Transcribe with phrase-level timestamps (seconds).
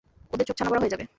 [0.33, 1.03] ওদের চোখ ছানাবড়া হয়ে যাবে!